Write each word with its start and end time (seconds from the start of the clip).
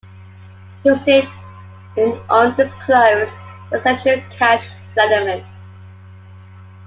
He 0.81 0.89
received 0.89 1.27
an 1.95 2.19
undisclosed 2.27 3.31
but 3.69 3.83
"substantial" 3.83 4.27
cash 4.31 4.67
settlement. 4.87 5.45